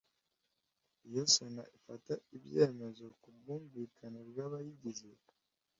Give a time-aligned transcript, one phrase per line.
[1.07, 5.09] Iyo Sena ifata ibyemezo ku bwumvikane bw’abayigize